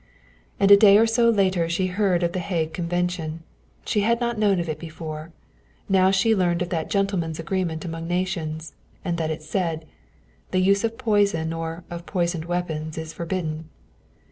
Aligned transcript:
And 0.59 0.71
a 0.71 0.77
day 0.77 0.97
or 0.97 1.05
so 1.05 1.29
later 1.29 1.69
she 1.69 1.85
heard 1.85 2.23
of 2.23 2.31
The 2.31 2.39
Hague 2.39 2.73
Convention. 2.73 3.43
She 3.85 4.01
had 4.01 4.19
not 4.19 4.39
known 4.39 4.59
of 4.59 4.67
it 4.67 4.79
before. 4.79 5.31
Now 5.87 6.09
she 6.09 6.35
learned 6.35 6.63
of 6.63 6.69
that 6.69 6.89
gentlemen's 6.89 7.37
agreement 7.39 7.85
among 7.85 8.07
nations, 8.07 8.73
and 9.05 9.19
that 9.19 9.29
it 9.29 9.43
said: 9.43 9.85
"The 10.49 10.59
use 10.59 10.83
of 10.83 10.97
poison 10.97 11.53
or 11.53 11.83
of 11.91 12.07
poisoned 12.07 12.45
weapons 12.45 12.97
is 12.97 13.13
forbidden." 13.13 13.69